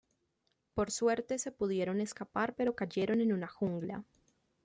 Por 0.73 0.89
suerte 0.89 1.37
se 1.37 1.51
pudieron 1.51 2.01
escapar 2.01 2.55
pero 2.55 2.75
cayeron 2.75 3.21
en 3.21 3.33
una 3.33 3.45
jungla. 3.45 4.03